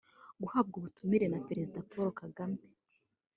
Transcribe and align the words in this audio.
Guhabwa 0.41 0.75
ubutumire 0.77 1.25
na 1.29 1.39
Perezida 1.47 1.85
Paul 1.91 2.09
Kagame 2.19 2.59